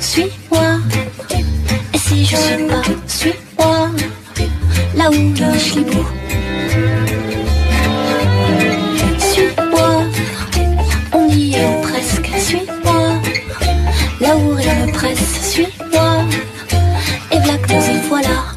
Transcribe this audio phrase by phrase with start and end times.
[0.00, 0.78] suis-moi.
[1.92, 3.90] Et si je suis pas, suis-moi,
[4.96, 5.14] là où
[5.58, 6.06] suis beau.
[9.18, 10.04] Suis-moi,
[11.12, 13.20] on y est presque, suis-moi.
[14.20, 16.24] Là où rien ne presse, suis-moi.
[17.32, 18.50] Et que nous y voilà.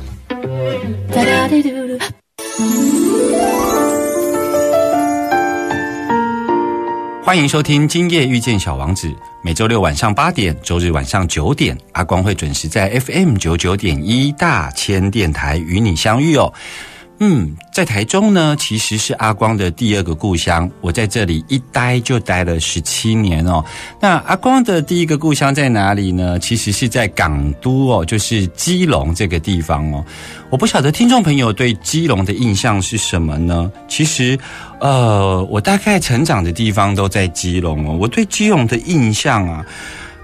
[7.34, 9.08] 欢迎收听《今夜遇见小王子》，
[9.42, 16.54] 每周六晚上八点，周日晚上九点，阿光会准时在 FM 九九点一大千电台与你相遇哦。
[17.26, 20.70] 嗯，在台中呢，其实是阿光的第二个故乡。
[20.82, 23.64] 我在这里一待就待了十七年哦。
[23.98, 26.38] 那阿光的第一个故乡在哪里呢？
[26.38, 30.04] 其实是在港都哦，就是基隆这个地方哦。
[30.50, 33.72] 我不晓得听众朋友对基隆的印象是什么呢？
[33.88, 34.38] 其实，
[34.82, 37.98] 呃，我大概成长的地方都在基隆哦。
[38.02, 39.66] 我对基隆的印象啊，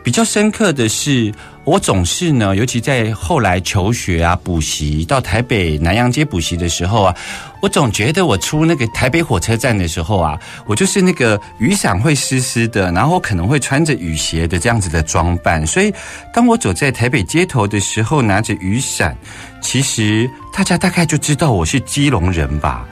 [0.04, 1.32] 比较深刻的是，
[1.66, 7.16] 我总是呢，尤其在后来求学啊、补习到台北南洋街补习的时候啊，
[7.62, 15.68] 我总觉得我出那个台北火车站的时候啊，我就是那个雨伞会湿湿的，然后可能会穿着雨鞋的这样子的装扮。
[15.68, 15.94] 所以，
[16.34, 19.16] 当我走在台北街头的时候，拿着雨伞，
[19.62, 22.88] 其实大家大概就知道我是基隆人吧。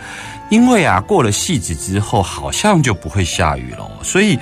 [0.49, 4.37] 因为啊，过了戏子之后，好像就不会下雨了，所以。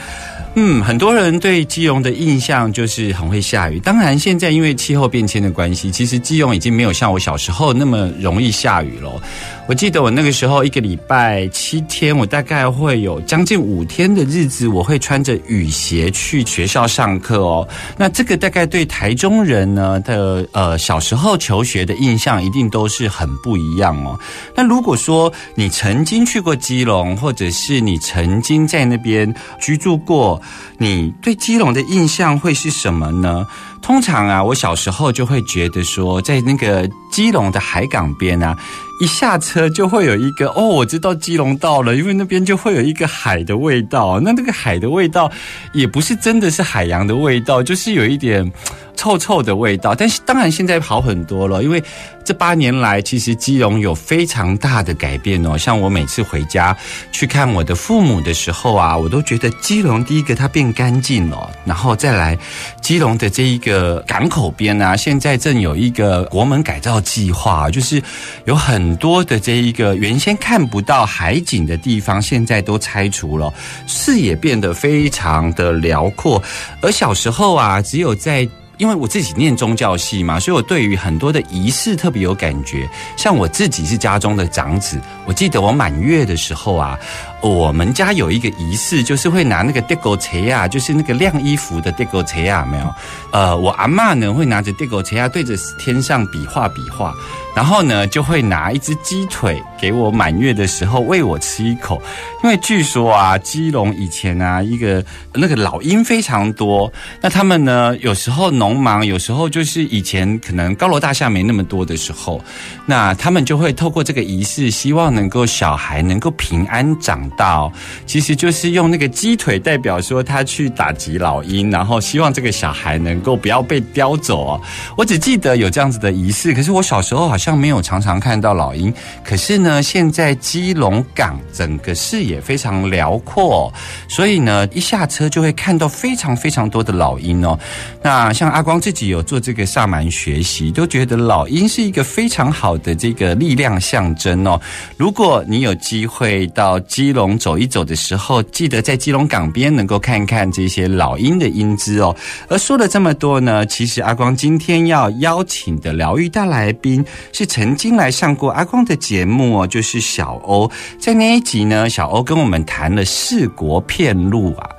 [0.58, 3.78] 嗯，很多人对基隆的印象就是很会下雨。
[3.80, 9.22] 当然，现在因为气候变迁的关系，其实基隆已经没有像我小时候那么容易下雨了。
[9.68, 17.68] 我记得我那个时候一个礼拜七天，我大概会有将近五天的日子，我会穿着雨鞋去学校上课哦。
[17.98, 24.20] 那这个大概对台中人呢的呃小时候求学的印象，一定都是很不一样哦。
[24.56, 30.40] 那如果说你曾经去过基隆，或者是你曾经在那边居住过，
[30.78, 33.48] 你对基隆的印象会是什么呢？
[33.82, 38.58] 通常啊，我小时候就会觉得说，在那个基隆的海港边啊，
[39.00, 44.20] 一下车就会有一个哦，我知道基隆到了，因为那边就会有一个海的味道。
[44.22, 45.30] 那那个海的味道
[45.74, 48.50] 也不是真的是海洋的味道，就是有一点
[48.96, 49.94] 臭臭的味道。
[49.94, 51.84] 但是当然现在好很多了，因为
[52.24, 55.56] 这八年来，其实基隆有非常大的改变哦。
[55.58, 56.76] 像我每次回家
[57.12, 62.36] 去看我的父母的时候啊，我都觉得基隆第一个它变干净了，然后再来
[62.82, 68.02] 基隆的这一个港口边啊，现在正有一个国门改造计划，就是
[68.46, 73.54] 有很多的这一个原先看不到海景的地方，现在都拆除了，
[73.86, 76.42] 视野变得非常的辽阔。
[76.82, 82.90] 而小时候啊，只有在因为我自己念宗教系嘛，所以我对于很多的仪式特别有感觉。
[83.16, 86.98] 像我自己是家中的长子，我记得我满月的时候啊，
[87.42, 92.94] 我们家有一个仪式，就是会拿那个地狗车啊，就是那个晾衣服的地狗车啊，没有？
[93.32, 97.14] 呃，我阿嬷呢会拿着地狗车啊，对着天上比划比划。
[97.56, 102.02] 然后呢，就会拿一只鸡腿给我满月的时候喂我吃一口，
[102.44, 112.44] 因为据说啊，基隆以前啊，一个那个老鹰非常多，那他们呢，有时候农忙，有时候就是以前可能高楼大厦没那么多的时候，
[112.86, 117.72] 那他们就会透过这个仪式，希望能够小孩能够平安长大，
[118.06, 124.62] 其实就是用那个鸡腿代表说他去打击老鹰，然后希望这个小孩能够不要被叼走哦。
[124.98, 127.45] 我只记得有这样子的仪式，可是我小时候好像。
[127.46, 128.92] 像没有常常看到老鹰，
[129.24, 133.72] 可是呢，现在基隆港整个视野非常辽阔，
[134.08, 137.56] 所以呢，一下车就会看到非常非常多的老鹰哦。
[138.02, 144.60] 那像阿光自己有做这个萨满学习，都觉得老鹰是一个非常好的这个力量象征哦。
[144.98, 152.16] 如果你有机会到基隆走一走的时候，记得在基隆港边能够看看这些老鹰的英姿哦。
[152.50, 157.06] 而说了这么多呢，其实阿光今天要邀请的疗愈大来宾。
[157.38, 160.72] 是曾经来上过阿光的节目哦，就是小欧。
[160.98, 164.70] 在那一集呢，小欧跟我们谈了四国片路啊。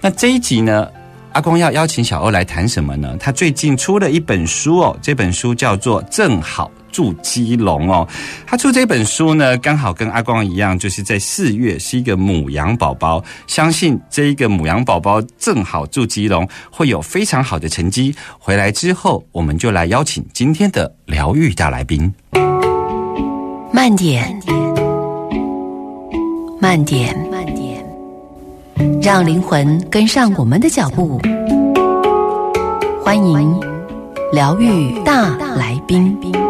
[0.00, 0.88] 那这一集呢，
[1.34, 3.16] 阿光要邀请小欧来谈什么呢？
[3.20, 8.06] 他最近出了一本书哦，这本书叫做《正好住基隆哦。
[8.46, 13.22] 他出这本书呢，刚好跟阿光一样，就是在四月是一个母羊宝宝。
[13.46, 18.14] 相信这一个母羊宝宝正好住基隆，会有非常好的成绩。
[18.38, 22.12] 回来之后，我们就来邀请今天的疗愈大来宾。
[23.72, 24.40] 慢点，
[26.60, 27.84] 慢点，慢点，
[29.00, 31.20] 让灵魂跟上我们的脚步。
[33.02, 33.58] 欢迎
[34.32, 36.49] 疗愈大来宾。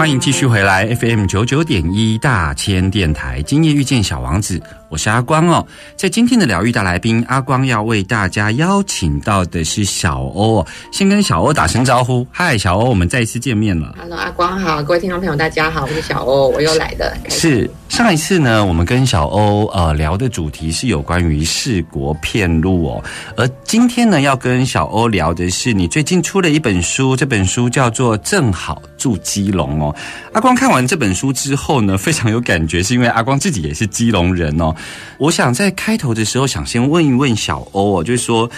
[0.00, 4.58] 欢迎继续回来 FM 九九点一大千电台，今夜遇见小王子，
[4.90, 5.64] 我是阿光哦。
[5.94, 10.66] 在今天的疗愈大来宾，阿光要为大家邀请到的是小欧哦。
[10.90, 13.94] 先跟小欧打声招呼，嗨，小欧，我们再一次见面了。
[13.96, 17.16] Hello，阿光好，各位听众朋友大家好，我是小欧，我又来了。
[17.28, 23.04] 是上一次呢，我们跟小欧呃聊的主题是有关于四国片路哦，
[23.36, 29.94] 而今天呢要跟小欧聊的是你最近出了一本书，这本书叫做《正好住基隆》哦。
[30.32, 34.74] 阿光看完这本书之后呢，非常有感觉，是因为阿光自己也是基隆人哦。
[35.18, 38.50] 我想在开头的时候，想先问一问小欧哦，就是说。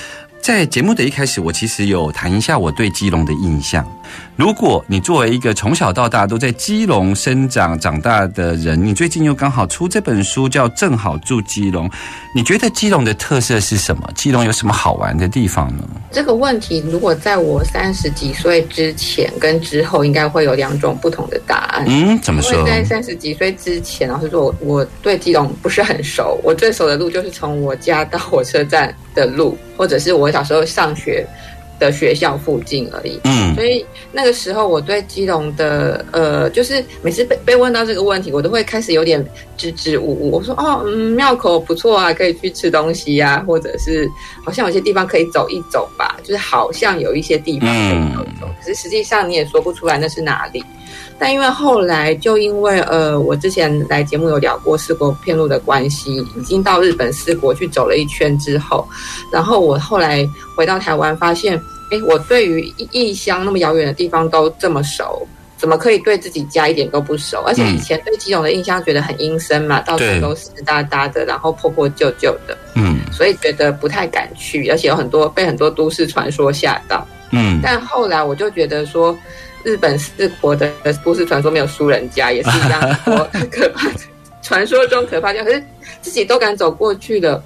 [0.43, 3.87] 在节目的一开始，我其实有谈一下我对基隆的印象。
[4.35, 11.89] 如果你作为一个从小到大都在基隆生长长大的人，你最近又刚好出这本书叫《正好住基隆》，
[12.35, 14.11] 你觉得基隆的特色是什么？
[14.17, 15.85] 基隆有什么好玩的地方呢？
[16.11, 21.85] 这个问题，如果在我三十几岁之前跟之后，应该会有两种不同的答案。
[21.87, 22.67] 嗯，怎么说？
[22.67, 26.41] 在三十几岁之前，老实说，我我对基隆不是很熟。
[26.43, 31.27] 我最熟的路就是从我家到火车站的路，或者是我小时候上学
[31.79, 33.21] 的学校附近而已。
[33.25, 39.25] 嗯所以那个时候，我对基隆的呃，就是每次被被问到这个问题，我都会开始有点
[39.59, 40.31] 支支吾吾。
[40.31, 44.09] 我说哦，嗯，庙口不错啊，可以去吃东西呀、或者是
[44.45, 50.65] 好像有些地方可以走一走吧，就是好像有一些地方可以走一走，可是实际上你也说不出来那是哪里。
[51.19, 58.89] 但因为后来就因为呃，我之前来节目有聊过四国片路的关系，已经到日本四国去走了一圈之后，
[59.33, 61.57] 然后我后来回到台湾，发现，
[61.91, 62.61] 哎，我对于
[62.91, 65.27] 异乡那么遥远的地方都这么熟，
[65.57, 67.43] 怎么可以对自己家一点都不熟？
[67.47, 77.07] 而且以前对基隆的印象觉得很阴森嘛，到处都湿哒哒的，然后破破旧旧的，嗯所以觉得不太敢去，而且有很多被很多都市传说吓到。
[77.31, 79.17] 嗯但后来我就觉得说，
[79.65, 80.71] 日本四国的
[81.05, 84.01] 都市传说没有输人家，也是一样多可怕的，
[84.43, 85.63] 传说中可怕的，可是
[86.01, 87.43] 自己都敢走过去了。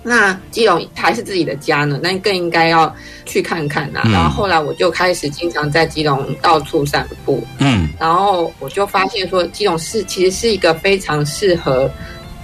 [0.00, 2.94] 那基隆还是自己的家呢，那更应该要
[3.26, 4.12] 去看看呐、嗯。
[4.12, 7.88] 然后后来我就开始经常在基隆到处散步，嗯。
[7.98, 11.90] 然后我就发现说，基隆是其实是一个非常适合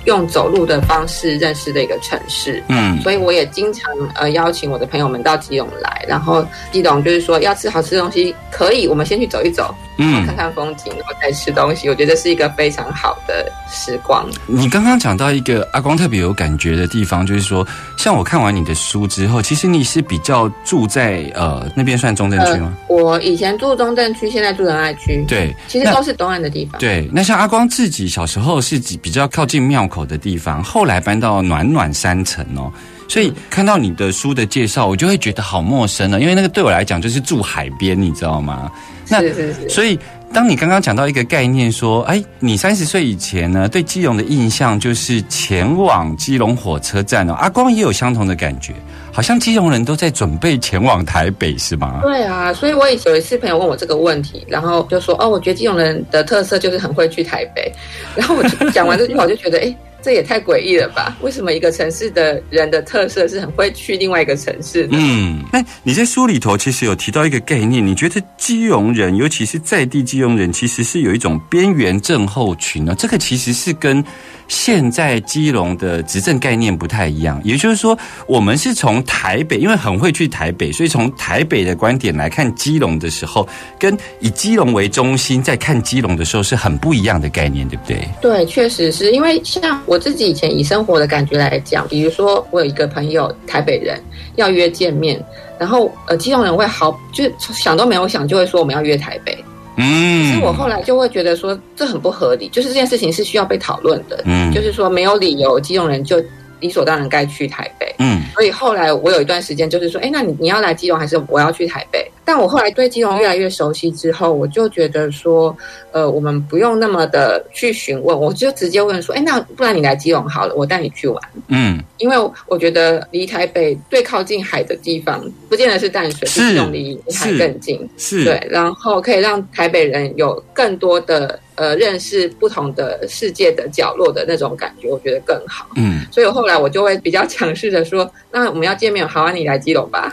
[0.04, 2.62] 用走路的方式认识的一个城市。
[2.68, 11.88] 嗯所以我也经常呃邀请我的朋友们到基隆来，然后基隆就是说要吃好吃的东西，可以我们先去走一走，嗯看看风景，然后再吃东西。
[11.88, 14.26] 我觉得是一个非常好的时光。
[14.46, 17.66] 你刚刚讲到一个阿光特别有感觉的地方，就是说，
[17.98, 22.74] 像我看完你的书之后，其实你是比较住在呃那边算中正区吗？
[22.88, 26.80] 我以前住中正区，现在住仁爱区，，对，其实都是东岸的地方。
[26.80, 32.72] 对，那像阿光自己小时候是比较靠近庙口的地方，后来搬到暖暖山城哦。
[33.08, 38.70] 所以看到你的书的介绍，我就会觉得好陌生了，因为那个对我来讲就是住海边，你知道吗？
[39.08, 39.98] 那是是是，所以，
[40.32, 47.34] 当你刚刚讲到一个概念，说，哎，你三十岁以前呢，对基隆的印象就是前往基隆火车站哦。
[47.34, 48.72] 阿光也有相同的感觉，
[49.12, 52.00] 好像基隆人都在准备前往台北，是吗？
[52.02, 57.70] 对啊，所以我有一次朋友问我这个问题，然后就说哦，我觉得基隆人的特色就是很会去台北，
[58.16, 59.74] 然后我就讲完这句话，我就觉得哎。
[60.04, 61.16] 这也太诡异了吧？
[61.22, 64.98] 为什么一个城市的人的特色是很会去另外一个城市呢？
[65.00, 72.94] 嗯，那你在书里头其实有提到一个概念，你觉得基隆人，尤其是在地基隆人，其实是有一种边缘症候群呢？
[72.98, 74.04] 这个其实是跟
[74.46, 77.40] 现在基隆的执政概念不太一样。
[77.42, 88.06] 也就是说，我们是从台北，因为很会去台北，所以从台北的观点来看基隆的时候，跟以基隆为中心在看基隆的时候是很不一样的概念，对不对？
[88.20, 94.00] 对，确实是因为像我自己以前以生活的感觉来讲，比如说我有一个朋友台北人
[94.36, 95.22] 要约见面，
[95.58, 99.36] 然后呃基隆人会好就想都没有想就会说我们要约台北，
[99.76, 100.30] 嗯。
[100.30, 104.52] 可嗯是我后来就会觉得说这很不合理，就是这件事情是需要被讨论的，嗯。
[104.52, 106.22] 就是说没有理由基隆人就
[106.60, 107.94] 理所当然该去台北。
[107.98, 112.10] 嗯所以后来我有一段时间就是说，哎，那你你要来基隆还是我要去台北？
[112.24, 115.54] 但我后来对基隆越来越熟悉之后，我就觉得说，
[115.92, 121.22] 呃，我们不用那么的去询问，我就直接问说，哎，那不然你来基隆好了，我带你去玩。
[121.48, 122.16] 嗯，因为
[122.48, 127.88] 我觉得离台北最靠近海的地方，不见得是淡水，是基隆离离海更近。
[127.98, 135.66] 是，对，然后可以让台北人有更多的呃认识不同的世界的角落的那种感觉，我觉得更好。
[135.76, 140.12] 嗯，所以后来我就会比较强势的说，那我们要见面，好啊，你来基隆吧。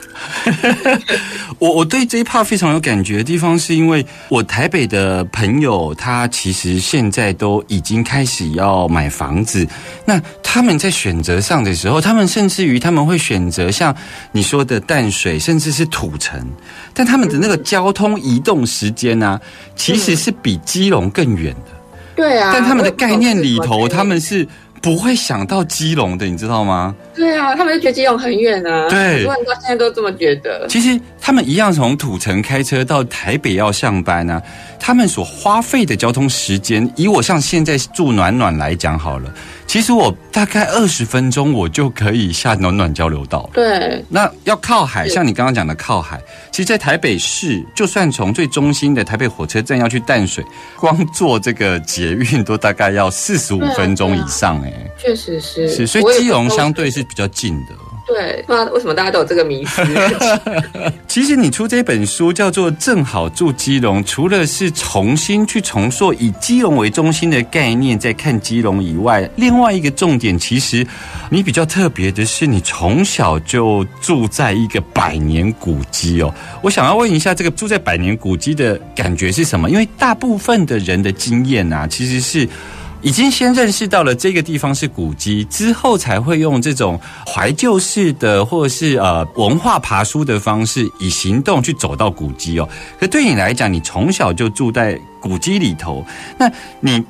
[1.60, 9.68] 我我对这一 part 非常有感觉的地方，是因为我台北的朋友，他其实现在都已经开始要买房子。
[10.06, 13.96] 那他们在选择上的时候，他们甚至于他们会选择像
[14.32, 16.40] 你说的淡水，甚至是土城，
[16.94, 19.40] 但他们的那个交通移动时间呢、
[19.76, 21.72] 其实是比基隆更远的。
[22.16, 24.46] 对啊，但他们的概念里头，他们是
[24.82, 26.94] 不会想到基隆的，你知道吗？
[27.16, 28.90] 对啊，他们就觉得基隆很远啊。
[28.90, 30.68] 对很多人到现在都这么觉得。
[30.68, 34.42] 其实他们一样从土城开车到台北要上班啊，
[34.80, 39.34] 他们所花费的交通时间，以我像现在住暖暖来讲好了，
[39.72, 43.51] 其实我大概二十分钟我就可以下暖暖交流道了。
[43.54, 50.44] 对，那要靠海，像你刚刚讲的靠海，其实，在台北市，就算从最中心的台北火车站要去淡水，
[50.78, 55.70] 光坐这个捷运都大概要四十五分钟以上、哎、确实是。
[55.70, 57.72] 是，所以基隆相对是比较近的。
[58.13, 59.82] 对，不知道为什么大家都有这个迷思。
[61.08, 70.86] 其实你出这本书叫做《正好住基隆》，除了是重新去重塑以基隆为中心的概念在看基隆以外，另外一个重点，其实
[71.30, 76.34] 你比较特别的是，你从小就住在一个百年古迹哦。
[76.62, 79.70] 我想要问一下，这个住在百年古迹的感觉是什么？
[79.70, 82.46] 因为大部分的人的经验啊，其实是。
[83.01, 92.70] 已经先认识到了这个地方是古迹，之后才会用这种怀旧式的或者是呃文化爬书的方式，以行动去走到古迹哦。
[93.00, 96.05] 可对你来讲，你从小就住在古迹里头，
[96.38, 97.03] 那你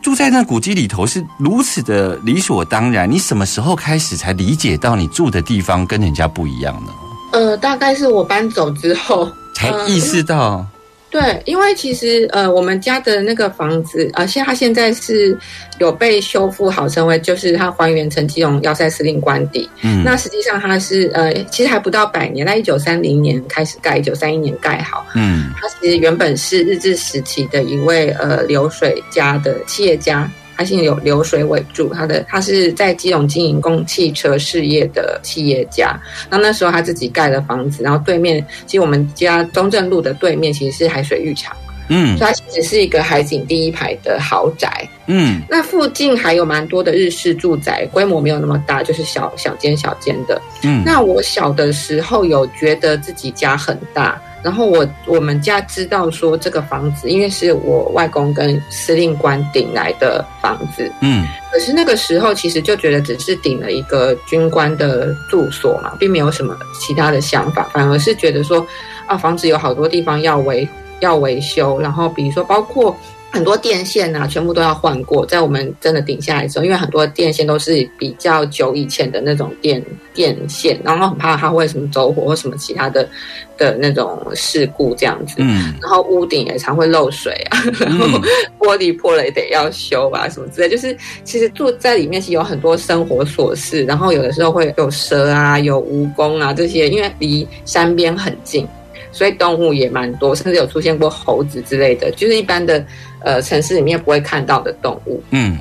[0.00, 6.92] 住在那古迹里头是如此的理所当然，你什么时候开始才理解到你住的地方跟人家不一样呢？
[7.32, 10.64] 呃，大概是我搬走之后才意识到，
[11.10, 15.36] 对，因为其实呃，我们家的那个房子，呃，现它现在是
[15.78, 19.68] 有被修复好，成为就是它还原成基隆要塞司令官邸。
[19.80, 25.06] 嗯，那实际上它是呃，其实还不到百年，在一九三零年开始盖，一九三一年盖好。
[25.14, 35.96] 嗯它其实原本是日治时期的一位呃流水家的企业家，他现在有，流水尾住，他的他是在基隆经营供汽车事业的企业家。
[36.28, 41.56] 那那时候他自己盖了房子，然后对面其实我们家中正路的对面其实是海水浴场，
[41.88, 42.16] 嗯。
[42.16, 44.88] 所以它其实是一个海景第一排的豪宅。
[45.06, 45.40] 嗯。
[45.48, 50.40] 那附近还有蛮多的日式住宅，规模没有那么大，就是小小间小间的。
[50.62, 61.26] 嗯，那我小的时候有觉得自己家很大，然后我我们家知道说这个房子，因为是我外公跟司令官顶来的房子，嗯。
[61.50, 68.64] 可是那个时候其实就觉得只是顶了一个军官的住所嘛，并没有什么其他的想法，反而是觉得说
[69.06, 70.68] 啊，房子有好多地方要维
[71.00, 72.96] 要维修，然后比如说包括。
[73.30, 75.24] 很多电线啊，全部都要换过。
[75.26, 83.06] 在我们真的顶下来的时候，因为很多电线都是比较久以前的那种电电线，然后很怕它会什么走火或什么其他的
[83.58, 85.34] 的那种事故这样子。
[85.40, 88.22] 嗯然后屋顶也常会漏水啊， 然后嗯
[88.58, 90.68] 玻璃破了也得要修啊，什么之类。
[90.70, 98.66] 就是其实住在里面是有很多生活琐事，然后有的时候会有蛇啊、有蜈蚣啊这些，因为离山边很近，
[99.12, 102.84] 所以动物也蛮多，甚至有出现过猴子之类的，就是一般的
[103.20, 105.22] 呃城市里面不会看到的动物。
[105.30, 105.58] 嗯。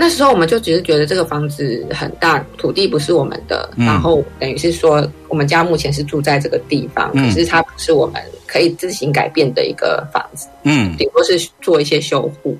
[0.00, 3.84] 那时候我们就只是觉得这个房子很大，土地不是我们的，嗯。
[3.84, 7.24] 然后等于是说我们家目前是住在这个地方，嗯。
[7.24, 10.96] 可是它不是我们可以自行改变的一个房子，嗯。
[10.96, 12.56] 顶多是做一些修护。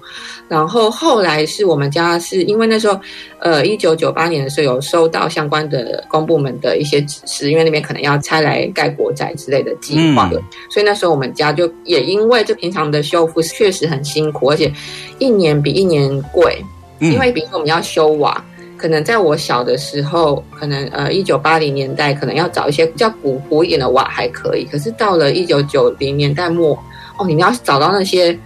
[0.47, 2.99] 然后后来是我们家是因为那时候，
[3.41, 10.43] 呃，一九九八年的时候有收到相关的公部门的一些指示，因为那边可能要拆来盖国宅之类的计划，嗯。
[10.71, 14.73] 所以那时候我们家就也因为这平常的修复确实很辛苦，而且
[15.19, 16.63] 一年比一年贵。
[17.01, 18.45] 嗯，因为比如说我们要修瓦，
[18.79, 26.73] 可能在我小的时候，可能呃一九八零年代，可能要找一些比较古朴一点的瓦还可以，可是到了一九九零年代末，
[27.19, 28.39] 哦，你们要找到那些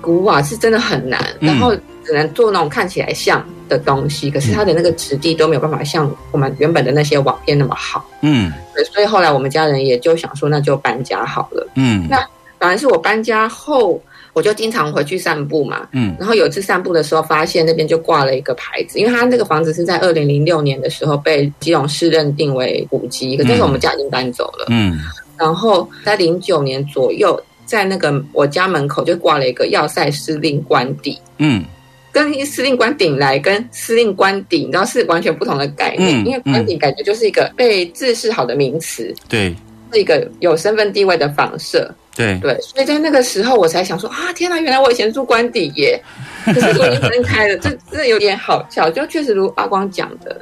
[0.00, 1.46] 古瓦是真的很难，嗯。
[1.46, 1.72] 然后
[2.04, 8.52] 只能做那种看起来像的东西，可是它的那个质地都没有办法像我们原本的那些瓦片那么好，嗯。
[8.74, 11.64] 对，所以后来我们家人也就想说，那就搬家好了。
[11.76, 12.06] 嗯。
[12.10, 12.16] 那
[12.58, 14.00] 反而是我搬家后，
[14.34, 24.66] 我就经常回去散步嘛，嗯然后有一次散步的时候，发现那边就挂了一个牌子，因为它那个房子是在二零零六年的时候被基隆市认定为古迹，可这时候我们家已经搬走了。
[24.70, 24.98] 嗯
[25.38, 31.18] 然后在零九年左右，在那个我家门口就挂了一个要塞司令官邸。
[31.38, 31.64] 嗯
[32.12, 39.54] 跟司令官顶来跟司令官邸，你知道是完全不同的概念，嗯因为官邸感觉就是一个被自视好的名词，对
[39.92, 41.90] 是一个有身份地位的仿射。
[42.14, 45.98] 对对，所以在那个时候我才想说啊，天哪，原来我以前住官邸耶，
[46.44, 48.90] 可是我已经分开了，这这有点好笑。
[48.90, 50.40] 就确实如阿光讲的，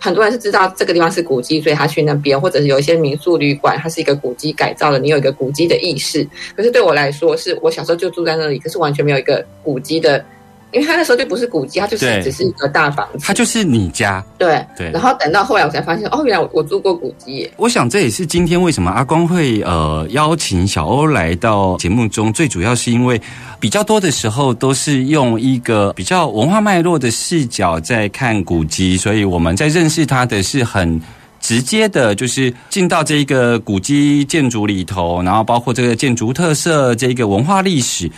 [0.00, 6.26] 很多人是知道这个地方是古迹，所以他去那边，或者是有一些民宿旅馆，它是一个古迹改造的，你有一个古迹的意识。
[6.56, 10.24] 可是对我来说，是我小时候就住在那里，可是完全没有一个古迹的。
[10.72, 13.18] 因为他那时候就不是古迹，它就是只是一个大房子。
[13.20, 14.24] 它就是你家。
[14.38, 17.50] 对对然后等到后来我才发现，哦，原来我我住过古迹。
[17.56, 23.20] 我想这也是今天为什么阿光会呃邀请小欧来到节目中，最主要是因为
[23.60, 31.00] 比较多的时候都是用一个比较文化脉络的视角在看古迹，所以我们在认识它的是很。
[31.42, 38.08] 直接的，就是进到这个古迹建筑里头，然后包括这个建筑特色、这个文化历史。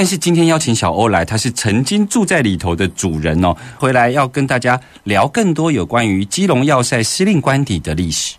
[0.00, 8.34] 但是今天邀请小欧来，他是曾经住在里头的主人哦，回来要跟大家聊更多有关于基隆要塞司令官邸的历史。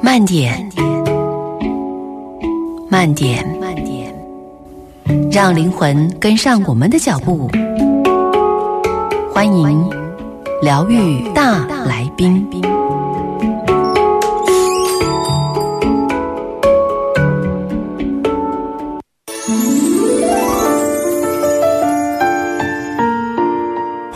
[0.00, 0.70] 慢点，
[2.88, 4.14] 慢点，慢点，
[5.28, 7.50] 让灵魂跟上我们的脚步。
[9.34, 9.90] 欢迎
[10.62, 12.69] 疗愈大来宾。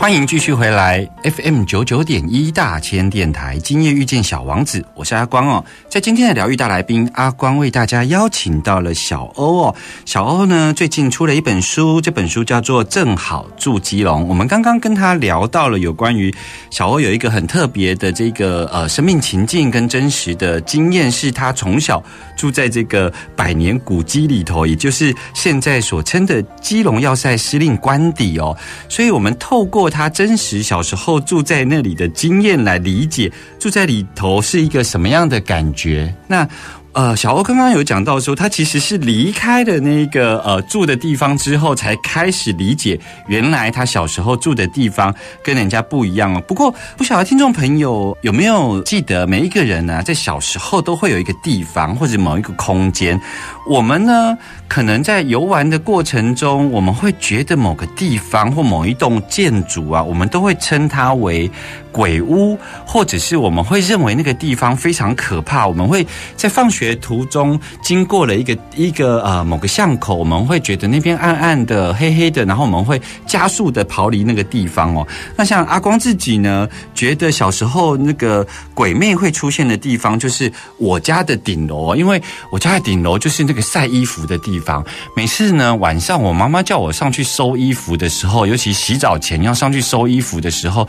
[0.05, 5.65] 欢迎继续回来 FM 九九点一大千电台，今夜遇见小王子，我是阿光哦。
[5.89, 9.75] 在今天的疗愈大来宾，阿光为大家邀请到了小欧哦。
[10.05, 14.21] 小欧呢最近出了一本书，这本书叫做《正好住基隆》。
[14.27, 16.31] 我们刚刚跟他聊到了有关于
[16.69, 22.03] 小欧有一个很特别的这个呃生命情境跟真实的经验，是他从小
[22.37, 28.55] 住在这个百年古迹里头，也就是现在所称的基隆要塞司令官邸哦。
[28.87, 36.13] 所以我们透过他真实小时候住在那里的经验来理解住在里头是一个什么样的感觉。
[36.27, 36.45] 那
[36.95, 46.41] 呃，小欧刚刚有讲到说，他其实是离开了那个呃住的地方之后，才开始理解原来他小时候住的地方跟人家不一样哦。
[46.47, 53.19] 不过不晓得听众朋友有没有记得，每一个人呢、在小时候都会有一个地方或者某一个空间，
[53.67, 54.37] 我们呢
[54.69, 61.51] 可能在游玩的过程中，我们会觉得某个地方或某一栋建筑啊，我们都会称它为
[61.91, 65.67] 鬼屋，或者是我们会认为那个地方非常可怕。
[65.67, 75.07] 我们会在放学途中经过了一个一个呃某个巷口，我们会觉得那边暗暗的、黑黑的，然后我们会加速的逃离那个地方哦。
[75.37, 82.21] 那像阿光自己呢，觉得小时候那个鬼魅会出现的地方，就是我家的顶楼，因为
[82.51, 84.85] 我家的顶楼就是那个晒衣服的地方。
[85.15, 90.87] 每次呢晚上我妈妈叫我上去收衣服的时候，尤其洗澡前要上去收衣服的时候，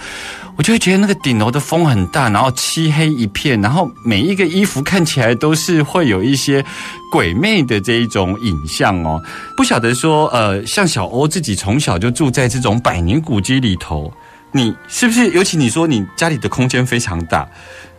[0.57, 6.63] 我就会觉得那个顶楼的风很大，然后漆黑一片，然后每一个衣服看起来都是会有一些
[7.11, 9.23] 鬼魅的这一种影像哦。
[9.57, 14.13] 不晓得说，呃，像小欧自己从小就住在这种百年古迹里头，
[14.53, 15.31] 你是不是？
[15.31, 17.49] 尤其你说你家里的空间非常大。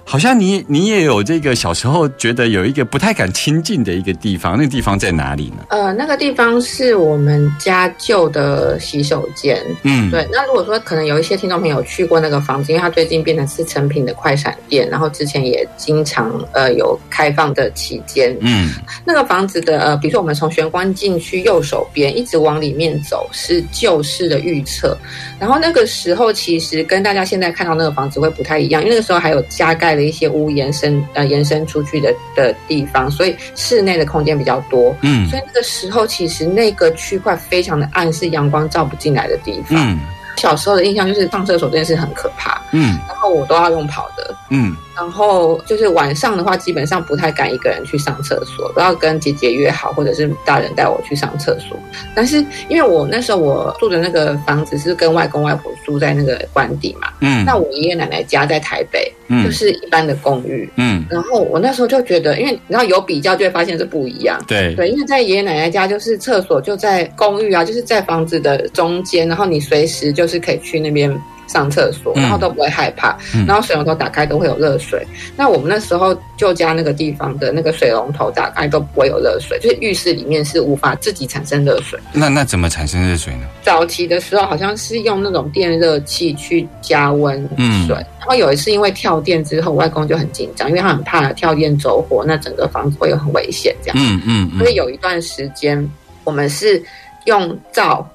[0.09, 5.65] 好像你你也有这个小时候觉得有一个不太敢亲近的一个地方，那个地方在哪里呢？
[5.67, 9.61] 呃，那个地方是我们家旧的洗手间。
[9.83, 18.33] 嗯，对，那如果说可能有一些听众朋友去过那个房子，因为它最近变成是成品的快闪店，然后之前也经常呃有开放的期间。
[18.39, 18.69] 嗯
[19.03, 24.97] 那个房子的呃，比如说我们从玄关进去右手边一直往里面走是旧式的预测，
[25.37, 34.95] 然后那个时候其实跟大家现在看到那个房子会不太一样，因为那个时候还有加盖了一些屋延伸呃延伸出去的的地方，所以室内的空间比较多。
[35.01, 39.77] 嗯所以那个时候，其实那个区块非常的暗，是阳光照不进来的地方。
[39.77, 39.99] 嗯
[40.37, 44.35] 小时候的印象就是上厕所这件事很可怕，嗯然后我都要用跑的。
[44.51, 51.77] 嗯然后就是晚上的话，基本上不太敢一个人去上厕所，都要跟姐姐约好，或者是大人带我去上厕所。
[52.15, 60.67] 但是因为我那时候我住的那个房子是跟外公外婆住在那个官邸嘛，嗯，那我爷爷奶奶家在台北，嗯就是一般的公寓。
[60.77, 64.43] 嗯然后我那时候就觉得，因为你知道有比较就会发现是不一样。
[64.47, 71.15] 对对，因为在爷爷奶奶家，就是厕所就在公寓啊，就是在房子的中间，然后你随时就是可以去那边
[71.47, 75.05] 上厕所，嗯然后都不会害怕，嗯然后水龙头打开都会有热水。
[75.35, 81.99] 那我们那时候旧家那个地方的那个水龙头打开都不会有热水，就是浴室里面是无法自己产生热水。
[82.13, 83.47] 那那怎么产生热水呢？
[83.63, 93.97] 早期的时候好像是用那种电热器去加温嗯水，然后有一次因为跳电之后，外公就很紧张，因为他很怕跳电走火，那整个房子会有很危险这样。
[93.99, 95.89] 嗯嗯嗯所以有一段时间，
[96.23, 96.81] 我们是
[97.25, 98.07] 用灶，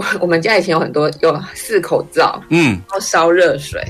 [0.00, 3.82] 我我们家以前有很多有四口灶，嗯然后烧热水，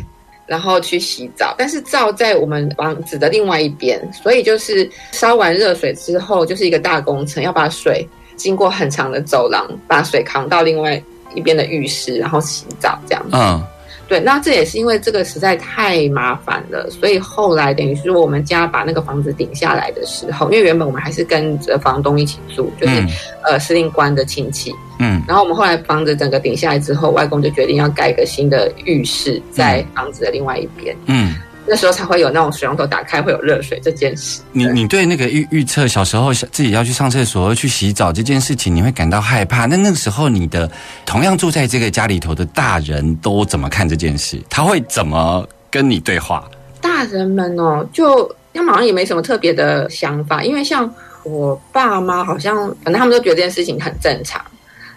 [0.46, 1.54] 然后去洗澡。
[1.56, 8.04] 但是灶在我们房子的另外一边，所以就是烧完热水之后，就是一个大工程，要把水
[8.36, 11.00] 经过很长的走廊，把水扛到另外
[11.34, 13.36] 一边的浴室，然后洗澡这样子。
[13.36, 13.62] 嗯
[14.10, 23.08] 对，那这也是因为这个实在太麻烦了，所以后来等于是我们家把那个房子顶下来的时候，因为原本我们还是跟着房东一起住，就是、嗯
[23.44, 31.34] 呃司令官的亲戚，嗯然后我们后来房子整个顶下来之后，外公就决定要盖一个新的浴室在房子的另外一边，嗯，
[31.66, 34.42] 那时候才会有那种水龙头打开会有热水这件事。
[34.52, 39.66] 你你对那个预预测小时候自己要去上厕所、去洗澡这件事情，你会感到害怕。
[39.66, 40.70] 那那个时候，你的
[41.06, 44.38] 同样住在这个家里头的大人都怎么看这件事？
[44.50, 46.44] 他会怎么跟你对话？
[46.80, 54.42] 大人们哦，就他们好像也没什么特别的想法，因为像我爸妈好像，反正他们都觉得这件事情很正常。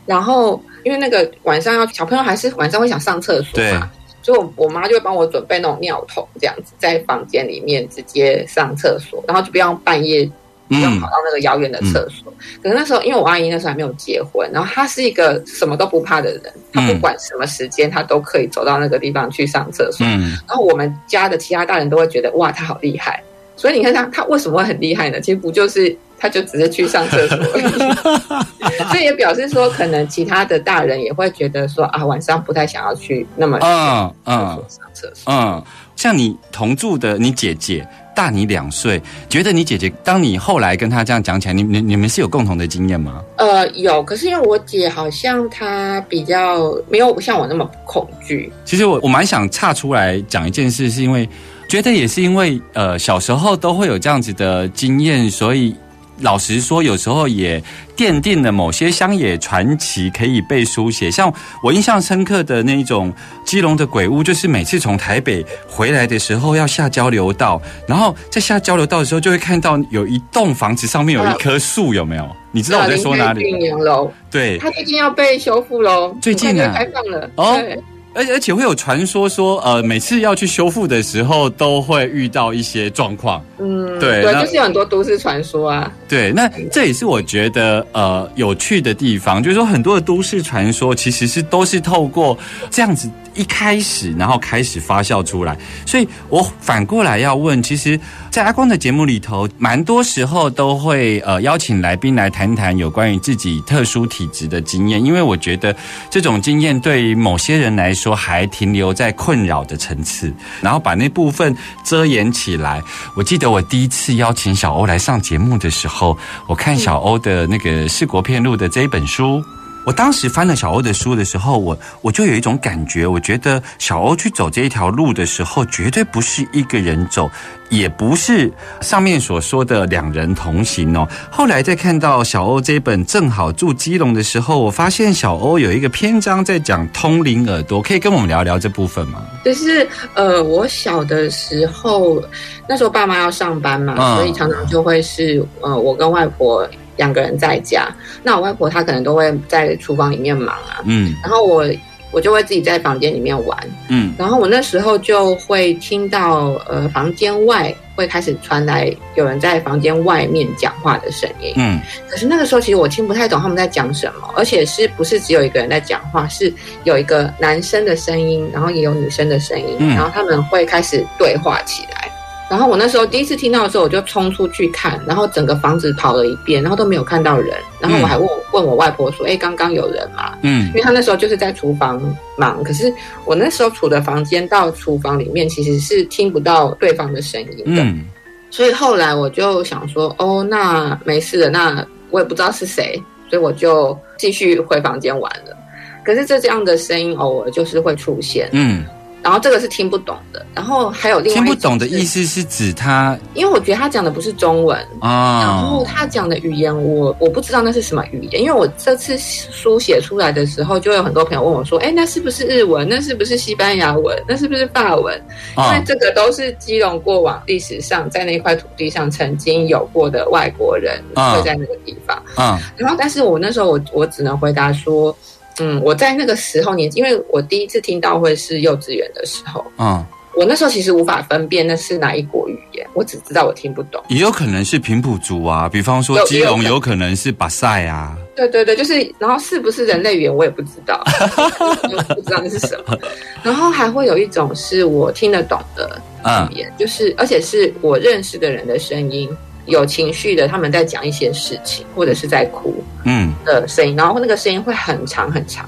[0.05, 3.89] 然后因为那个晚上要小朋友还是晚上会想上厕所嘛，
[4.21, 10.29] 所以我我妈就会帮我准备那种尿桶，这样子在房间里面直接上厕所，然后就不要半夜
[10.67, 12.33] 不用嗯跑到那个遥远的厕所。
[12.61, 20.05] 可是那时候，因为我阿姨那时候还没有结婚，然后她是一个什么都不怕的人，她不嗯管什么时间，她都可以走到那个地方去上厕所。
[20.07, 23.21] 嗯然后我们家的其他大人都会觉得哇，她好厉害。
[23.55, 25.21] 所以你看他，他为什么会很厉害呢？
[25.21, 28.83] 其实不就是他就直接去上厕所而已。
[28.87, 34.37] 所以也表示说，可能其他的大人也会觉得说啊，晚上不太想要去那么嗯厕嗯
[34.69, 35.33] 上厕所。
[35.33, 35.61] 嗯，
[35.97, 43.21] 像你同住的你姐姐大你两岁，觉得你姐姐当你后来跟她这样讲起来，你你你们是有共同的经验吗？
[43.35, 48.49] 呃，有，可是因为我姐好像她比较没有像我那么恐惧。
[48.63, 51.27] 其实我我蛮想岔出来讲一件事，是因为
[51.67, 55.75] 觉得也是因为呃小时候都会有这样子的经验，所以
[56.19, 57.61] 老实说，有时候也
[57.97, 61.09] 奠定了某些乡野传奇可以被书写。
[61.09, 63.11] 像我印象深刻的那一种
[63.45, 72.29] 基隆的鬼屋，就是每次从台北回来的时候要下交流道，然后在下交流道的时候就会看到有一栋房子上面有一棵树，有没有？
[72.51, 73.59] 你知道我在说哪里林吗？
[73.59, 77.29] 园楼，对，它最近要被修复喽，最近啊很快就开放了。
[77.35, 77.83] 哦对
[78.15, 83.43] 而而且会有传说说，呃，每次要去修复的时候，都会遇到一些状况。
[83.59, 85.91] 嗯，对，对就是有很多都市传说啊。
[86.07, 92.37] 对，那这也是我觉得呃有趣的地方，就是说很多的都市传说其实是都是透过
[92.69, 95.57] 这样子一开始，然后开始发酵出来。
[95.85, 105.75] 所以我反过来要问，其实，在阿光的节目里头，蛮多时候都会呃邀请来宾来谈谈有关于自己特殊体质的经验，因为我觉得
[106.09, 112.81] 这种经验对于某些人来说还停留在困扰的层次，然后把那部分遮掩起来。
[113.15, 116.17] 我记得我第一次邀请小欧来上节目的时候，
[116.47, 119.43] 我看小欧的那个《四国片录》的这一本书。
[119.85, 127.29] 我当时翻了小欧的书的时候，我我就有一种感觉，我觉得小欧去走这一条路的时候，绝对不是一个人走，
[127.69, 131.07] 也不是上面所说的两人同行哦。
[131.29, 139.21] 后来在看到小欧这本《正好住基隆》的时候，我发现小欧有一个篇章在讲通灵耳朵，可以跟我们聊聊这部分吗？
[139.43, 142.23] 就是呃，我小的时候，
[142.69, 147.87] 那时候爸妈要上班嘛，嗯所以常常就会是呃，我跟外婆两个人在家。
[148.21, 151.65] 那我外婆她可能都会在厨房里面忙啊，嗯然后我
[152.11, 153.57] 我就会自己在房间里面玩。
[153.89, 161.53] 嗯然后我那时候就会听到呃，房间外会开始传来有人在房间外面讲话的声音。
[161.57, 166.53] 嗯可是那个时候其实我听不太懂他们在讲什么，而且是不是只有一个人在讲话，是
[166.83, 172.12] 有一个男生的声音，然后也有女生的声音，嗯然后他们会开始对话起来。
[172.53, 177.57] 然后我那时候第一次听到的时候，我就冲出去看，然后整个房子跑了一遍，然后都没有看到人。
[177.79, 181.99] 然后我还问我问我外婆说：“哎，刚刚有人吗？”嗯因为他那时候就是在厨房
[182.37, 182.93] 忙，可是
[183.25, 187.81] 我那时候处的房间到厨房里面其实是听不到对方的声音的。
[187.81, 188.05] 嗯
[188.51, 195.57] 所以后来我就想说，哦，那没事了，那我也不知道是谁，所以我就继续回房间玩了。
[196.05, 198.85] 可是这这样的声音偶尔就是会出现，嗯
[199.23, 212.85] 然后这个是听不懂的，然后还有另外听不懂的意，思是指他因为我觉得他讲的不是中文啊，然后啊，他讲的语言我我不知道那是什么语言，因为我这次书写出来的时候，就有很多朋友问我说：“哎，那是不是日文？
[212.87, 214.21] 那是不是西班牙文？
[214.27, 215.15] 那是不是法文？”
[215.55, 222.21] 因为啊这个都是基隆过往历史上在那块土地上曾经有过的外国人啊会在那个地方。
[222.35, 225.15] 啊然后，但是我那时候我我只能回答说，
[225.59, 230.03] 嗯，我在那个时候年纪，因为我第一次听到会是幼稚园的时候，嗯，
[230.35, 234.03] 我那时候其实无法分辨那是哪一国语言，我只知道我听不懂。
[234.07, 241.03] 也有可能是平埔族啊，比方说有基隆有有可能是巴塞啊，对对对，就是，然后是不是人类语言我也不知道，
[241.87, 242.97] 就不知道那是什么。
[243.43, 249.29] 然后还会有一种是我听得懂的嗯语言，就是而且是我认识的人的声音，
[249.65, 255.67] 有情绪的，他们在讲一些事情，或者是在哭嗯的声音，然后那个声音会很长很长。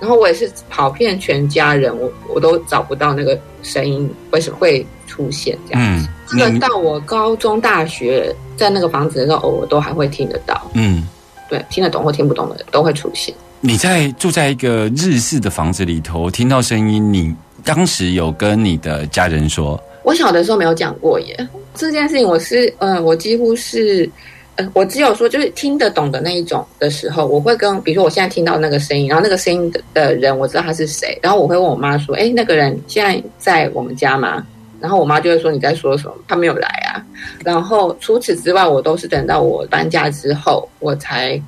[0.00, 5.82] 然后我也是跑遍全家人，我我都找不到那个声音为什么会出现这样。
[5.82, 10.70] 嗯，这个到我高中、大学在那个房子的时候，偶尔都还会听得到。
[10.74, 11.06] 嗯。
[11.50, 13.34] 对，听得懂或听不懂的都会出现。
[13.62, 24.10] 你在住在一个日式的房子里头，听到声音，你当时有跟你的家人说，我小的时候没有讲过耶，这件事情我是，呃，我几乎是，
[24.56, 34.44] 呃，我只有说就是听得懂的那一种的时候，我会跟，比如说我现在听到那个声音，然后那个声音的的人我知道他是谁，然后我会问我妈说，哎，那个人现在在我们家吗？
[34.80, 36.14] 然后我妈就会说你在说什么？
[36.26, 37.02] 他没有来啊。
[37.44, 41.40] 然后除此之外，我都是等到我搬家之后，我才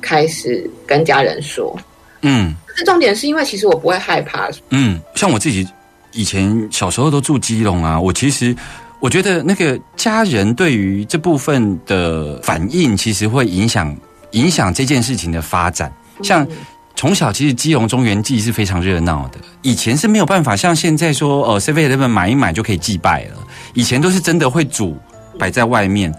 [0.00, 1.76] 开始跟家人说。
[2.22, 5.66] 嗯这重点是因为其实我不会害怕，嗯，像我自己
[6.12, 8.54] 以前小时候都住基隆啊，我其实
[9.02, 13.94] 我觉得那个家人对于这部分的反应，其实会影响
[14.30, 16.46] 影响这件事情的发展，像。
[16.94, 23.38] 从小其实基隆中原祭是非常热闹的，以前是没有办法像现在说，呃，seven eleven 买一买就可以祭拜了。
[23.72, 24.96] 以前都是真的会煮，
[25.38, 26.14] 摆在外面。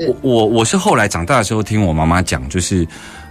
[0.00, 2.86] 我我我是后来长大的时候听我妈妈讲，就是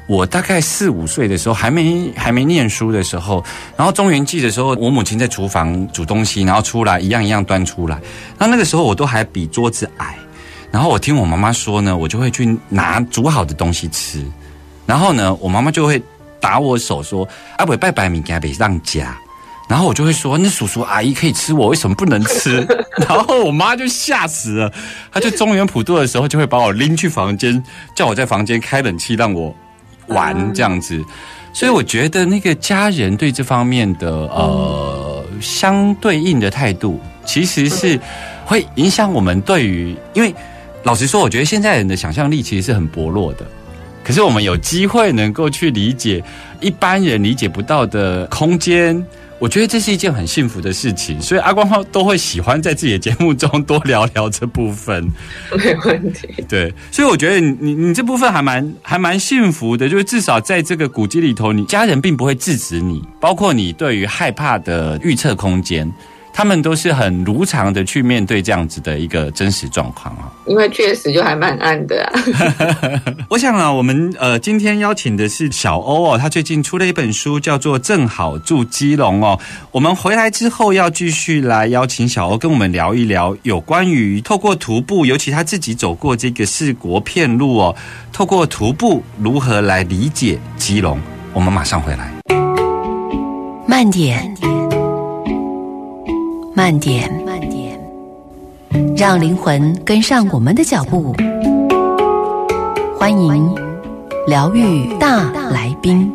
[0.08, 3.44] 我大概四五岁的时候，还没还没念书的时候，
[3.76, 8.00] 然后中元祭的时候，我母亲在厨房煮东西，然后出来一样一样端出来，
[8.38, 10.16] 那那个时候我都还比桌子矮，
[10.72, 14.24] 然后我听我妈妈说呢，我就会去拿煮好的东西吃，
[14.86, 16.02] 然后呢，我妈妈就会
[16.40, 19.18] 打我手说：“啊，不拜拜米给别让家。”
[19.68, 22.64] 然后我就会说：“那叔叔阿姨可以吃，我为什么不能吃？”
[23.10, 24.72] 然后我妈就吓死了，
[25.12, 27.64] 她就中原普渡的时候就会把我拎去房间，
[27.96, 29.56] 叫我在房间开冷气让我
[30.08, 31.04] 玩这样子。
[31.54, 38.00] 所以我觉得那个家人对这方面的呃相对应的态度，其实是
[38.46, 40.36] 会影响我们对于，因为
[40.84, 43.46] 老实说，我觉得现在人的想象力其实是很薄弱的。
[44.04, 46.24] 可是我们有机会能够去理解
[46.60, 49.04] 一般人理解不到的空间，
[49.40, 51.22] 我觉得这是一件很幸福的事情。
[51.22, 55.12] 所以阿光都会喜欢在自己的节目中多聊聊这部分。
[55.58, 56.28] 没问题。
[56.48, 65.92] 对，所以我觉得你你你这部分还蛮还蛮幸福的，就是至少在这个古迹里头，你家人并不会制止你，包括你对于害怕的预测空间，
[66.38, 70.30] 他们都是很如常的去面对这样子的一个真实状况啊。
[70.46, 72.12] 因为确实就还蛮暗的啊。
[73.32, 79.40] 我想啊，我们呃今天邀请的是小欧哦，他最近出了一本书，叫做《正好住基隆》哦。
[79.72, 87.74] 我们回来之后要继续来邀请小欧跟我们聊一聊有关于透过徒步，尤其他自己走过这个四国片路哦，
[88.12, 91.00] 透过徒步如何来理解基隆。
[91.32, 92.12] 我们马上回来。
[93.66, 94.36] 慢点，
[96.58, 97.78] 慢点，慢点，
[98.96, 101.14] 让灵魂跟上我们的脚步。
[102.98, 103.54] 欢迎
[104.26, 106.10] 疗愈大来宾。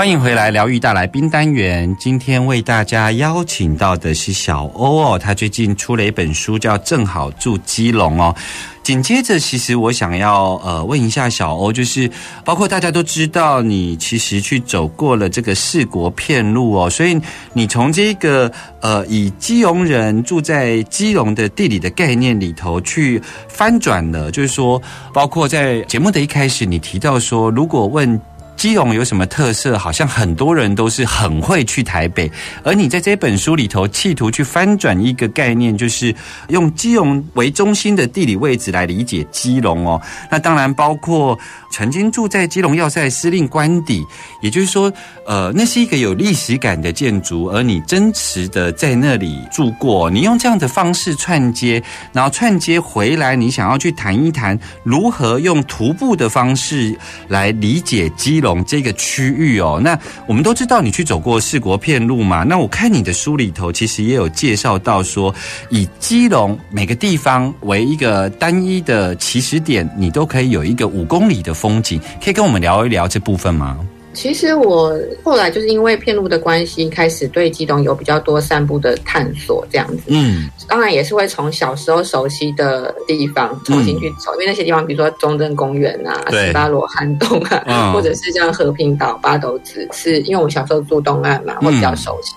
[0.00, 1.94] 欢迎回来，疗愈大来宾单元。
[2.00, 8.34] 今天为大家邀请到的是小欧哦，他最近出了一本书，叫《正好住基隆》哦。
[8.82, 12.10] 紧接着，其实我想要呃问一下小欧，就是
[12.46, 17.20] 包括大家都知道你其实去走过了这个四国片路哦，所以
[17.52, 24.80] 你从这个呃以基隆人住在基隆的地理的概念里头去翻转了，就是说，
[25.12, 28.18] 包括在节目的一开始，你提到说，如果问
[28.60, 32.30] 基隆有什么特色，好像很多人都是很会去台北，
[32.62, 36.14] 而你在这本书里头企图去翻转一个概念，就是
[36.48, 39.98] 用基隆为中心的地理位置来理解基隆哦。
[40.30, 41.38] 那当然包括
[41.72, 44.04] 曾经住在基隆要塞司令官邸，
[44.42, 44.92] 也就是说，
[45.26, 56.94] 呃，那是一个有历史感的建筑，而你真实的在那里住过，你用这样的方式串接，然后串接回来，你想要去谈一谈如何用徒步的方式
[57.28, 59.80] 来理解基隆这个区域哦。
[59.82, 65.34] 那我们都知道你去走过四国片路嘛，那我看你的书里头其实也有介绍到说，
[65.68, 73.78] 以基隆每个地方为一个单一的起始点，你都可以有一个五公里的风景，可以跟我们聊一聊这部分吗？
[74.12, 80.02] 其实我后来就是因为片路的关系，开始对基隆有比较多散步的探索，这样子。
[80.08, 92.34] 嗯当然也是会从小时候熟悉的地方重新去走，因为那些地方，比如说中正公园啊、十八罗汉洞啊，嗯或者是像和平岛、八斗子，是因为我们小时候住东岸嘛，会比较熟悉。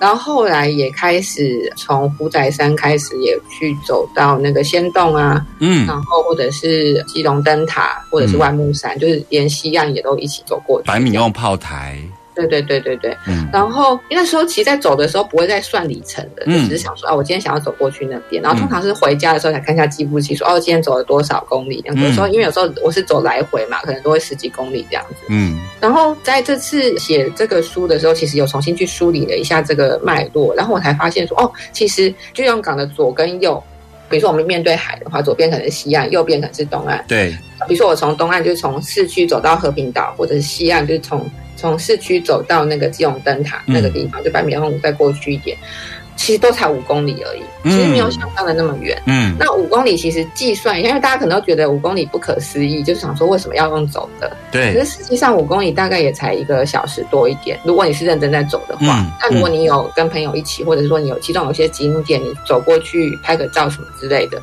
[0.00, 5.86] 然后后来也开始从虎仔山开始，也去走到那个仙洞啊，嗯。
[5.86, 10.88] 然后或者是基隆灯塔，或者是万木山，就是连西岸也都一起走过去。
[10.88, 11.98] 白米用炮台，
[12.46, 13.16] 对对对对对。
[13.26, 18.42] 嗯然后那时候其实在走的时候不会再算里程的，就嗯只是想说啊，我今天想要走过去那边。
[18.42, 21.82] 然后通常是回家的时候才看一下计步器，说哦，今天走了多少公里。
[21.88, 25.16] 嗯有时候因为有时候我是走来回嘛，可能都会十几公里这样子。
[25.28, 33.62] 嗯然后在这次写这个书的时候，其实有重新去梳理了一下这个脉络，然后我才发现说，哦，其实巨永港的左跟右，
[34.08, 37.02] 比如说我们面对海的话，左边可能是西岸，右边可能是东岸。
[37.08, 37.30] 对，
[37.66, 41.26] 比如说我从东岸就是从市区走到和平岛，或者是西岸就是从
[41.60, 45.56] 从市区走到那个基隆灯塔嗯那个地方，就百米后再过去一点，
[46.16, 49.00] 其实都才五公里而已，嗯其实没有想象的那么远。
[49.06, 54.28] 嗯那五公里其实计算一下，因为大家可能都觉得五公里不可思议，就是想说为什么要用走的？
[54.28, 57.58] 可对是，实际上五公里大概也才一个小时多一点。
[57.64, 64.40] 如果你是认真在走的话，嗯那如果你有跟朋友一起，或者说你有其中有些景点，你走过去拍个照什么之类的，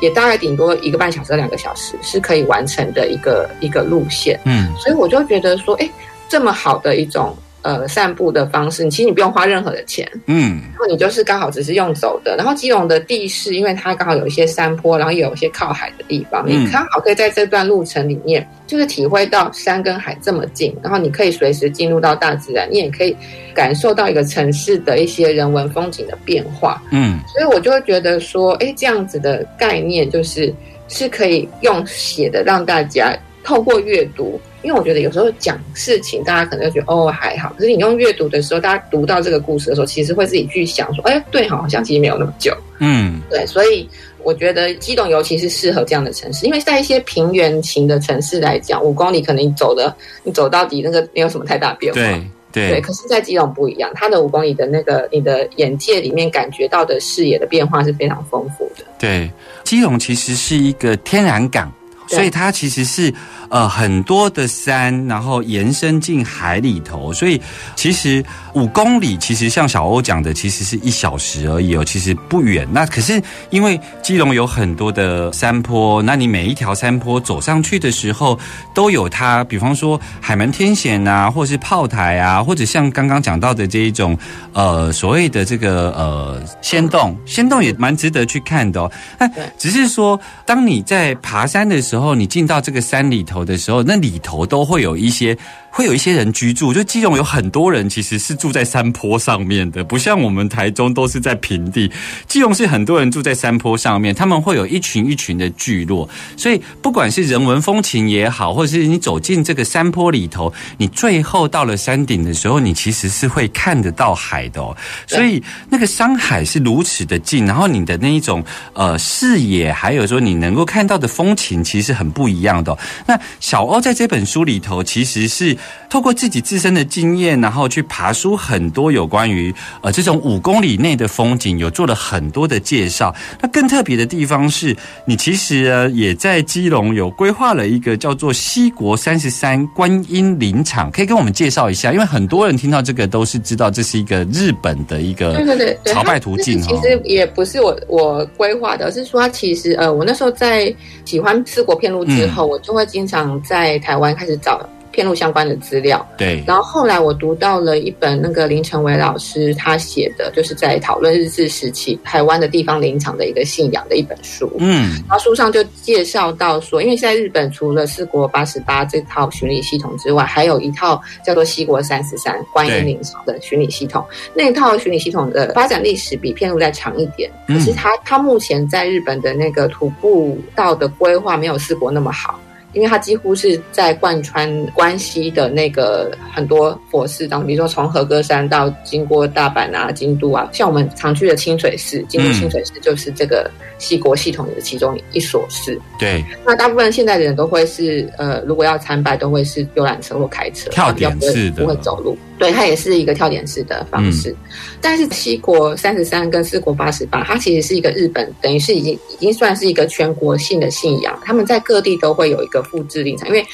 [0.00, 4.38] 也大概顶多一个半小时到两个小时是可以完成的一个一个路线。
[4.44, 5.90] 嗯所以我就觉得说，哎，
[6.28, 12.36] 这么好的一种呃散步的方式，其实你不用花任何的钱，嗯然后你就是刚好只是用走的。
[12.36, 23.16] 然后基隆的地势，因为它刚好有一些山坡，然后也有一些靠海的地方，嗯你刚好可以在这段路程里面，就是体会到山跟海这么近，然后你可以随时进入到大自然，你也可以
[23.54, 26.80] 感受到一个城市的一些人文风景的变化。
[26.92, 30.54] 嗯所以我就会觉得说，哎，这样子的概念就是
[30.86, 43.88] 是可以用写的让大家透过阅读，因为我觉得有时候讲事情，大家可能就觉得哦还好，可是你用阅读的时候，大家读到这个故事的时候，其实会自己去想说，哎，对，好像其实没有那么久，嗯对，所以。
[44.24, 51.98] 我觉得基隆尤其是适合这样的城市，因为在一些平原型的城市来讲，五公里可能你走的你走到底那个没有什么太大变化。
[51.98, 58.84] 对对，对可是，在基隆不一样，它的五公里的那个你的眼界里面感觉到的视野的变化是非常丰富的。
[58.98, 59.30] 对，
[59.64, 61.72] 基隆其实是一个天然港。
[62.10, 63.12] 所以它其实是
[63.48, 67.40] 呃很多的山，然后延伸进海里头，所以
[67.76, 72.66] 其实五公里其实像小欧讲的，其实是一小时而已哦，其实不远。
[72.72, 78.38] 那可是因为基隆有很多的山坡，那你每一条山坡走上去的时候，
[78.74, 84.16] 都有它，比方说海门天险啊，或是炮台啊，或者像刚刚讲到的这一种
[84.52, 88.90] 呃所谓的这个呃仙洞，仙洞 也蛮值得去看的哦。
[89.18, 95.36] 那只是说，当你在爬山的时候，你进到这个山里头的时候，那里头都会有一些。
[95.78, 101.88] 会有一些人居住，就基隆有很多人其实是住在山坡上面的，不像我们台中都是在平地。
[102.26, 114.76] 基隆是很多人住在山坡上面，他们会有一群一群的聚落，所以不管是人文风情也好，或者是你走进这个山坡里头，你最后到了山顶的时候，你其实是会看得到海的哦。
[115.06, 125.56] 所以那个山海是如此的近，然后你的那一种呃视野，还有说你能够看到的风情，其实很不一样的哦、那小欧在这本书里头，其实是
[125.88, 133.14] 透过自己自身的经验，然后去爬出很多有关于呃这种五公里内的风景，有做了很多的介绍。
[133.40, 141.92] 那更特别的地方是，你其实呃也在基隆有规划了一个叫做西国三十三观音林场，可以跟我们介绍一下？
[141.92, 145.42] 因为很多人听到这个都是知道这是一个日本的一个
[145.84, 154.68] 朝拜途径其实也不是我我规划的，而是说它其实呃，我那时候在喜欢四国片路之后，嗯我就会经常在台湾开始找。
[154.98, 156.04] 片路相关的资料。
[156.16, 164.50] 对，然后后来我读到了一本那个林成伟老师他写的，就是在讨论日治时期台湾的地方林场的一个信仰的一本书。
[164.58, 174.04] 嗯然后书上就介绍到说，因为现在日本除了四国八十八这套巡礼系统之外，还有一套叫做西国三十三观音林场的巡礼系统。
[174.34, 182.40] 那一套巡礼系统的发展历史比片路再长一点，嗯可是它它目前在日本的那个徒步道的规划没有四国那么好。
[182.72, 195.80] 因为它几乎是在贯穿关西的那个很多佛寺当中，比如说从和歌山到经过大阪啊、京都啊，像我们常去的清水寺，京都嗯清水寺就是这个西国系统的其中一所寺。
[195.98, 202.16] 对，那大部分现在的人都会是呃，如果要参拜，都会是游览车或开车，跳点比较不会式的不会走路。
[202.38, 204.32] 对，它也是一个跳点式的方式。
[204.80, 213.44] 但是七国三十三跟四国八十八，它其实是一个日本，等于是已经已经算是一个全国性的信仰，他们在各地都会有一个复制立场，因为。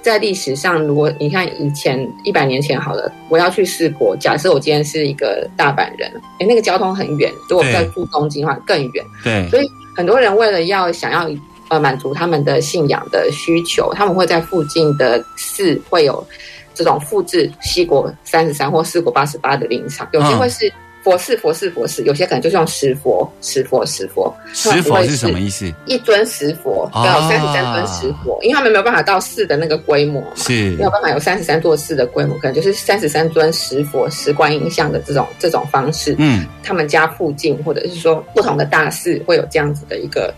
[0.00, 11.28] 在历史上，如果你看以前一百年前好了，我要去四国，假设我今天是一个大阪人，哎，那个交通很远，如果在住东京的话更远，对，所以很多人为了要想要
[11.68, 16.24] 呃满足他们的信仰的需求，他们会在附近的寺会有
[16.72, 20.72] 这种复制西国三十三或四国八十八的灵场，有些嗯会是
[21.08, 24.34] 佛寺佛寺佛寺，有些可能就是用石佛石佛石佛。
[24.52, 25.72] 石佛是什么意思？
[25.86, 36.14] 一尊石佛，哦对，有三十三尊石佛，因为他们没有办法到寺的那个规模嘛，是没有办法有三十三座寺的规模，可能就是三十三尊石佛、石观音像的这种这种方式。
[36.18, 40.34] 嗯他们家附近，或者是说不同的大寺会有这样子的一个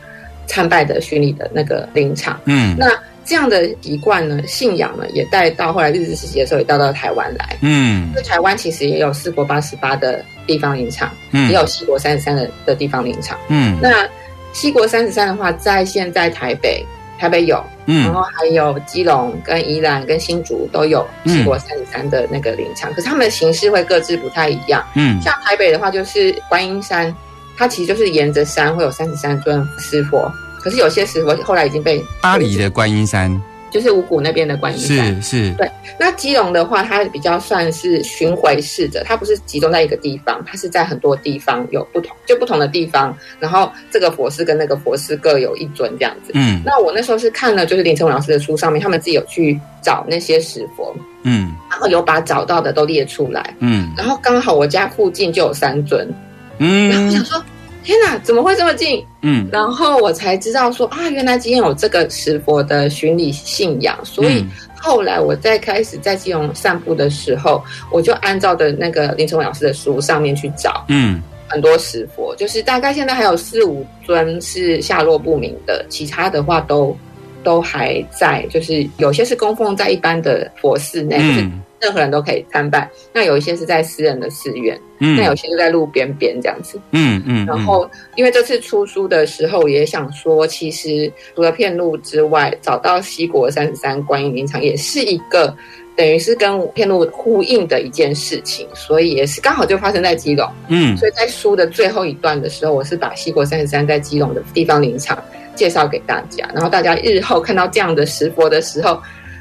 [0.46, 2.40] 参拜的巡礼的那个灵场。
[2.44, 2.86] 嗯那
[3.30, 7.56] 这样的习惯呢，信仰呢，也带到后来日治时期的时候，也带到台湾来。
[7.60, 8.10] 嗯。
[8.12, 11.48] 那台湾其实也有四国八十八的地方林场，嗯。
[11.48, 13.38] 也有西国三十三的的地方林场。
[13.46, 13.78] 嗯。
[13.80, 14.04] 那
[14.52, 16.84] 西国三十三的话，在现在台北，
[17.20, 24.84] 台北有，然嗯后还有基隆、跟宜兰、跟新竹都有西国三十三的那个林场，可是他们的形式会各自不太一样。
[24.96, 25.22] 嗯。
[25.22, 27.14] 像台北的话，就是观音山，
[27.56, 30.28] 它其实就是沿着山会有三十三尊石佛，
[30.60, 33.40] 可是有些石佛后来已经被巴黎的观音山。
[33.72, 35.22] 就是五谷那边的观音山。
[35.22, 35.52] 是是。
[35.52, 46.32] 对那基隆的话，它比较算是巡回式的，它不是集中在一个地方，它是在很多地方有不同，就不同的地方，然后这个佛寺跟那个佛寺各有一尊这样子。
[46.34, 46.60] 嗯。
[46.66, 50.92] 那我那时候是看了就是林成文老师的书上面，他们自己有去找那些石佛，
[51.22, 51.54] 嗯。
[51.70, 53.88] 然后有把找到的都列出来，嗯。
[53.96, 56.12] 然后刚好我家附近就有三尊，
[56.58, 57.44] 然后我想嗯说，
[57.82, 59.04] 天哪，怎么会这么近？
[59.22, 59.48] 嗯。
[59.52, 64.50] 然后我才知道说啊，原来今天有这个石佛的巡礼信仰，所以嗯。
[64.82, 67.62] 后来我在开始在基隆散步的时候，
[67.92, 71.22] 我就按照的那个林成文老师的书上面去找嗯。
[71.48, 76.96] 很多石佛，就是大概现在还有四五尊是下落不明的，其他的话都
[77.42, 86.78] 都还在，就是有些是供奉在一般的佛寺内，就是嗯任何人都可以参拜；那有一些是在私人的寺院，嗯那有些就在路边边这样子。
[86.90, 95.56] 嗯嗯，然后，因为这次出书的时候，也想说，其实除了片路之外，找到西国三十三观音林场也是一个
[95.96, 100.46] 等于是跟片路呼应的一件事情，所以也是刚好就发生在基隆。
[100.68, 105.18] 嗯所以在书的最后一段的时候，我是把西国三十三在基隆的地方林场
[105.54, 109.00] 介绍给大家，然后大家日后看到这样的石佛的时候。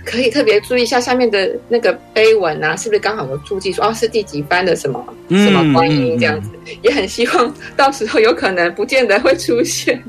[0.09, 5.05] 可以特别注意一下下面的那个碑文啊，是不是刚好有注记说哦是第几班的什么？
[5.27, 6.19] 嗯什么观音嗯。
[6.19, 6.49] 这样子，
[6.81, 10.01] 也很希望到时候有可能不见得会出现。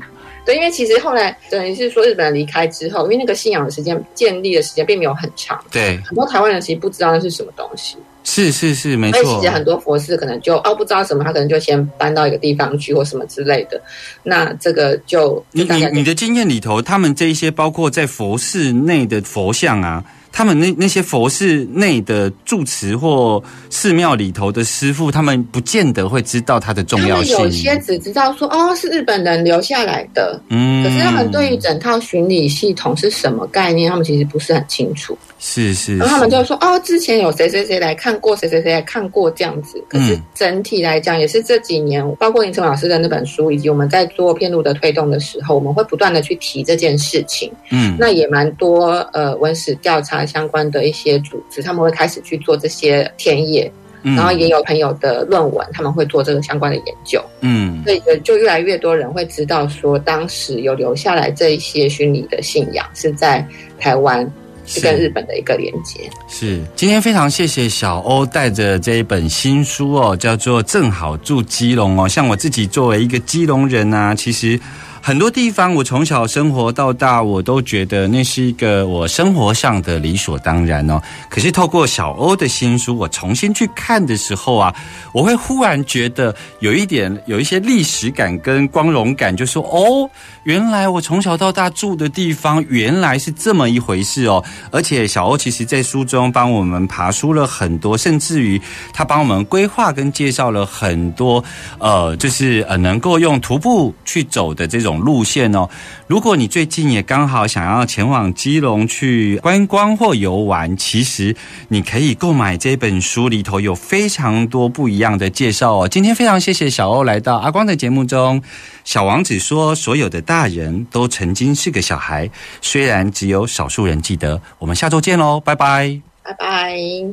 [0.43, 7.95] 对，因为其实后来等于是说日本人离开之后，因为那个信仰的时间建立的时间并没有很长，对，很多台湾人其实不知道那是什么东西。
[8.23, 13.81] 是是是，没错所以其实，很多佛寺可能就哦不知道什么，他可能就先搬到一个地方去或什么之类的。
[14.23, 27.35] 那这个就你你就大家你的经验里头，他们这一些包括在佛寺内的佛像啊，他们那那些佛寺内的住持或寺庙里头的师傅，他们不见得会知道它的重要性。
[27.37, 35.17] 们有些只知道说哦是日本人留下来的，嗯可是他们对于整套巡礼系统是什么概念，他们其实不是很清楚。
[35.43, 39.83] 是是，然后他们就说哦，之前有谁谁谁来看过，谁谁谁来看过这样子。
[39.89, 47.51] 可是嗯整体来讲，也是这几年，包括林成老师的那本书，以及我们在做片路的推动的时候，我们会不断的去提这件事情。
[47.71, 53.71] 嗯那也蛮多呃文史调查相关的一些组织，他们会开始去做这些田野，
[54.03, 57.19] 嗯然后也有朋友的论文，他们会做这个相关的研究。
[57.39, 63.43] 嗯所以就就越来越多人会知道说，当时有留下来这一些虚拟的信仰是在
[63.79, 64.31] 台湾
[64.65, 66.09] 是跟日本的一个连接。
[66.27, 72.07] 是，今天非常谢谢小欧带着这一本新书哦，叫做《正好住基隆》哦。
[72.07, 74.59] 像我自己作为一个基隆人啊，其实
[75.03, 81.01] 很多地方我从小生活到大，我都觉得那是一个我生活上的理所当然哦。
[81.27, 84.73] 可是透过小欧的新书，我重新去看的时候啊，
[85.11, 90.07] 我会忽然觉得有一点有一些历史感跟光荣感，就说哦，
[90.43, 94.43] 原来我从小到大住的地方原来是这么一回事哦。
[94.71, 98.61] 而且小欧其实在书中帮我们爬书了很多，甚至于
[98.93, 101.43] 他帮我们规划跟介绍了很多，
[101.79, 105.69] 呃，就是呃能够用徒步去走的这种路线哦。
[106.07, 111.35] 如果你最近也刚好想要前往基隆去观光或游玩，其实
[111.69, 115.87] 你可以购买这本书，里头有非常多不一样的介绍哦。
[115.87, 118.41] 今天非常谢谢小欧来到阿光的节目中。
[118.83, 122.29] 小王子说：“所有的大人都曾经是个小孩，
[122.61, 126.01] 虽然只有少数人记得。”我们下周见喽，拜拜。
[126.23, 127.11] 拜拜。